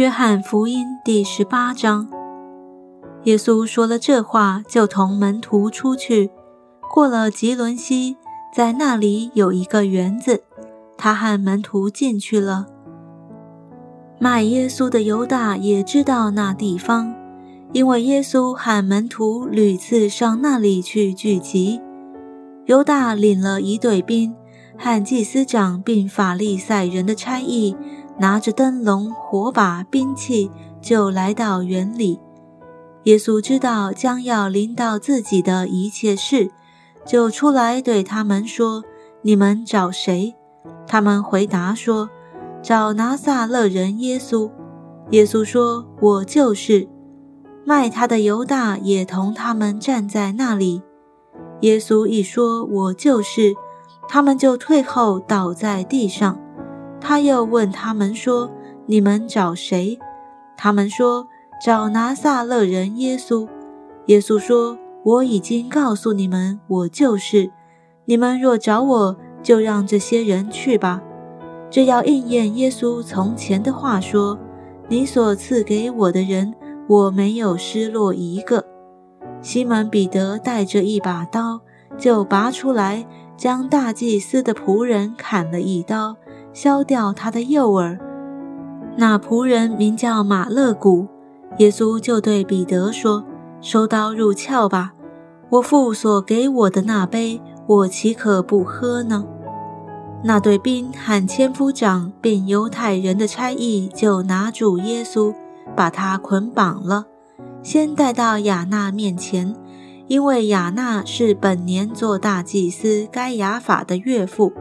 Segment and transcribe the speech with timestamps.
[0.00, 2.08] 约翰福音第十八章，
[3.24, 6.30] 耶稣说了这话，就同门徒出去，
[6.90, 8.16] 过了吉伦西，
[8.56, 10.42] 在那里有一个园子，
[10.96, 12.64] 他和门徒进去了。
[14.18, 17.14] 卖耶稣的犹大也知道那地方，
[17.74, 21.78] 因为耶稣和门徒屡次上那里去聚集。
[22.64, 24.34] 犹大领了一队兵，
[24.78, 27.76] 和祭司长并法利赛人的差役。
[28.20, 30.50] 拿着灯笼、火把、兵器，
[30.82, 32.20] 就来到园里。
[33.04, 36.50] 耶稣知道将要临到自己的一切事，
[37.06, 38.84] 就出来对他们说
[39.22, 40.36] ：“你们找谁？”
[40.86, 42.10] 他们回答说
[42.62, 44.50] ：“找拿撒勒人耶稣。”
[45.12, 46.86] 耶稣说：“我就是。”
[47.64, 50.82] 卖他的犹大也同他们站在那里。
[51.62, 53.54] 耶稣一说：“我就是”，
[54.08, 56.38] 他们就退后，倒在地上。
[57.00, 58.50] 他又问他们说
[58.86, 59.98] ：“你们找谁？”
[60.56, 61.26] 他们说
[61.64, 63.48] ：“找拿撒勒人耶稣。”
[64.06, 67.50] 耶稣说：“我已经告诉你们，我就是。
[68.04, 71.02] 你们若找我，就让这些人去吧。
[71.70, 74.38] 这要应验耶稣从前的话说
[74.88, 76.54] ：‘你所赐给我的人，
[76.88, 78.64] 我没有失落一个。’”
[79.40, 81.60] 西门彼得带着一把刀，
[81.96, 83.06] 就拔出来，
[83.36, 86.16] 将大祭司的仆人砍了一刀。
[86.52, 87.98] 削掉他的右耳。
[88.96, 91.06] 那仆人名叫马勒古。
[91.58, 93.24] 耶稣就对彼得说
[93.60, 94.92] ：“收刀入鞘吧。
[95.50, 99.24] 我父所给我的那杯，我岂可不喝呢？”
[100.22, 105.34] 那对兵和千夫长并犹太人的差役就拿住耶稣，
[105.74, 107.06] 把他捆绑了，
[107.62, 109.56] 先带到亚纳面前，
[110.06, 114.52] 因为亚纳是本年做大祭司该亚法的岳父。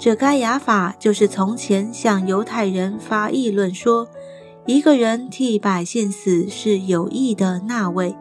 [0.00, 4.08] 这该亚法就是从前向犹太人发议论说，
[4.64, 8.16] 一个人替百姓死是有益的那位。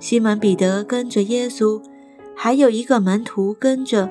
[0.00, 1.82] 西门彼得跟着耶稣，
[2.34, 4.08] 还有一个门徒跟着，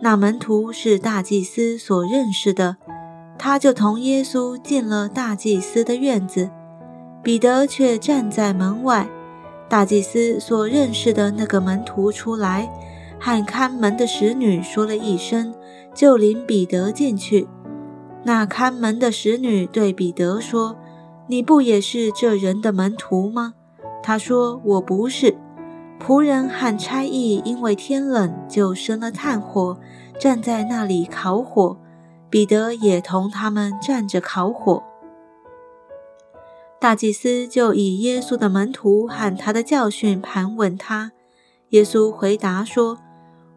[0.00, 2.76] 那门徒是大祭司所认识的，
[3.38, 6.50] 他就同耶稣进了大祭司的院子，
[7.22, 9.08] 彼得却站在门外。
[9.68, 12.68] 大祭司所认识的那个门徒出来，
[13.20, 15.54] 和看门的使女说了一声。
[15.92, 17.48] 就领彼得进去。
[18.22, 20.76] 那看门的使女对彼得说
[21.26, 23.54] ：“你不也是这人的门徒吗？”
[24.00, 25.36] 他说：“我不是。”
[26.00, 29.78] 仆人和差役因为天冷，就生了炭火，
[30.16, 31.76] 站在那里烤火。
[32.30, 34.84] 彼得也同他们站着烤火。
[36.78, 41.10] 大祭司就以耶稣的门徒和他的教训盘问他。
[41.70, 42.96] 耶稣回答说。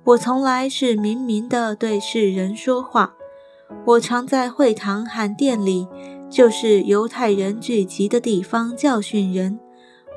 [0.06, 3.14] 我从来是明明的对世人说话。
[3.86, 5.88] 我常在会堂和店里，
[6.30, 9.58] 就是犹太人聚集的地方教训人。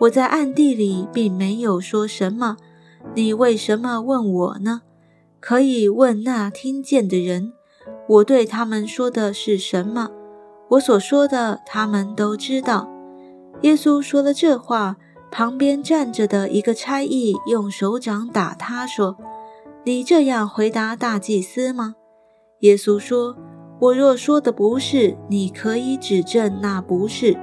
[0.01, 2.57] 我在暗地里并没有说什么。
[3.15, 4.83] 你为什么问我呢？
[5.39, 7.53] 可以问那听见的人。
[8.09, 10.11] 我对他们说的是什么？
[10.71, 12.91] 我所说的，他们都知道。
[13.63, 14.97] 耶稣说了这话，
[15.31, 19.17] 旁边站着的一个差役用手掌打他，说。
[19.87, 21.95] 你这样回答大祭司吗？
[22.59, 23.37] 耶稣说
[23.79, 27.39] ：“我若说的不是，你可以指证那不是；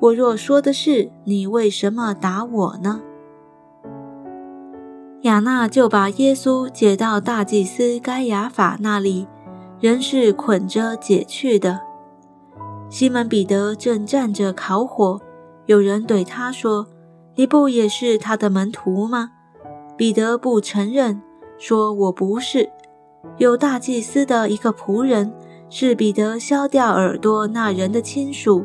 [0.00, 3.00] 我若说的是，你为什么打我呢？”
[5.22, 9.28] 亚娜就把耶稣解到大祭司该亚法那里，
[9.78, 11.78] 人是捆着解去的。
[12.90, 15.20] 西门彼得正站着烤火，
[15.66, 16.88] 有人对他说
[17.38, 19.30] ：“你不也是他的门徒吗？”
[19.96, 21.22] 彼得不承认。
[21.58, 22.70] 说：“我不是，
[23.38, 25.32] 有大祭司的一个仆人，
[25.70, 28.64] 是彼得削掉耳朵那人的亲属。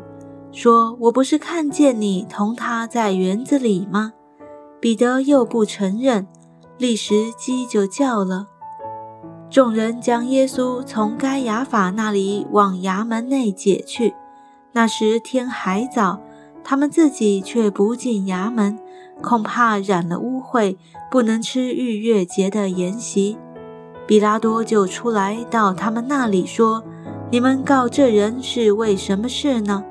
[0.52, 4.12] 说：我不是看见你同他在园子里吗？”
[4.80, 6.26] 彼得又不承认，
[6.78, 8.48] 立时鸡就叫了。
[9.50, 14.14] 众人将耶稣从该亚法那里往衙门内解去。
[14.72, 16.20] 那时天还早，
[16.64, 18.78] 他们自己却不进衙门。
[19.22, 20.76] 恐怕染了污秽，
[21.10, 23.38] 不能吃逾越节的筵席。
[24.06, 26.82] 比拉多就出来到他们那里说
[27.30, 29.84] ：“你们告这人是为什么事呢？”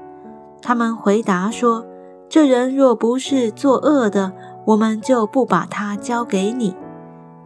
[0.61, 1.85] 他们回答说
[2.27, 4.33] ：“这人若不是作恶的，
[4.65, 6.75] 我们就不把他交给你。”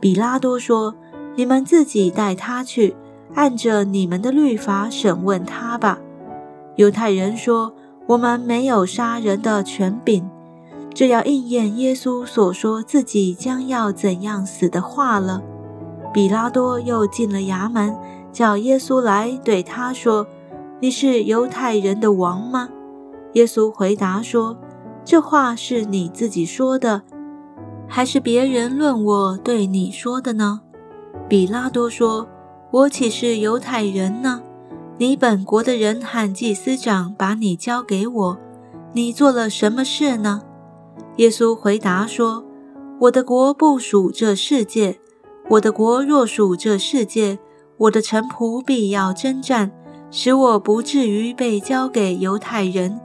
[0.01, 0.95] 比拉多说
[1.37, 2.95] ：“你们自己带他去，
[3.35, 5.99] 按着你们的律法审问他吧。”
[6.75, 7.73] 犹太人说
[8.07, 10.27] ：“我们没有杀人的权柄。”
[10.93, 15.41] 这要应验耶稣所说自己将要怎样死的话了。
[16.13, 17.95] 比拉多又进了衙门，
[18.31, 20.27] 叫耶稣来，对他说
[20.79, 22.69] ：“你是犹太人的王吗？”
[23.33, 24.55] 耶稣回答说
[25.03, 27.01] ：“这话是你自己说的，
[27.87, 30.61] 还是别人论我对你说的呢？”
[31.27, 32.27] 比拉多说
[32.69, 34.43] ：“我岂是犹太人呢？
[34.99, 38.37] 你本国的人和祭司长把你交给我，
[38.93, 40.43] 你做了什么事呢？”
[41.17, 42.43] 耶稣回答说
[43.01, 44.99] ：“我的国不属这世界。
[45.49, 47.37] 我的国若属这世界，
[47.77, 49.71] 我的臣仆必要征战，
[50.09, 52.99] 使我不至于被交给犹太人。”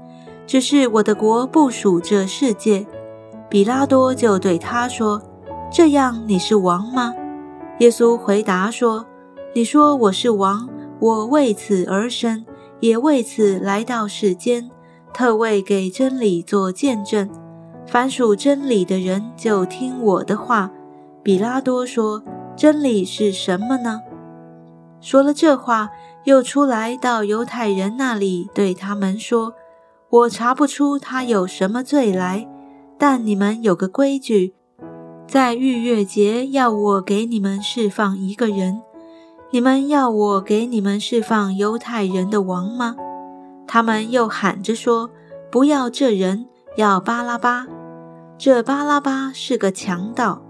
[0.47, 2.87] 只是我的国不属这世界，
[3.51, 5.21] 比拉多就对他说
[5.71, 7.13] ：“这样你是王吗？”
[7.81, 9.05] 耶稣回答说
[9.55, 10.67] ：“你说我是王，
[11.01, 12.47] 我为此而生，
[12.81, 14.71] 也为此来到世间，
[15.13, 17.29] 特为给真理做见证。
[17.89, 20.71] 凡属真理的人就听我的话。”
[21.25, 22.23] 比拉多说
[22.57, 24.01] ：“真理是什么呢？”
[25.01, 25.91] 说了这话，
[26.25, 29.55] 又出来到犹太人那里，对他们说。
[30.11, 32.49] 我查不出他有什么罪来，
[32.97, 34.55] 但你们有个规矩，
[35.27, 38.81] 在逾越节要我给你们释放一个人，
[39.51, 42.97] 你们要我给你们释放犹太人的王吗？
[43.67, 45.11] 他们又喊着说
[45.53, 46.47] ：“不要这人，
[46.77, 47.67] 要巴拉巴。”
[48.39, 50.48] 这巴拉巴是个强盗。